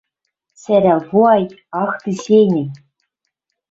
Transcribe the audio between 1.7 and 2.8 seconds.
«Ах ты, сеним!»—